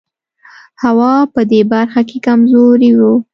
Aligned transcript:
هوا 0.83 1.13
په 1.33 1.41
دې 1.51 1.61
برخه 1.73 2.01
کې 2.09 2.17
کمزوری 2.27 2.91
و. 2.99 3.01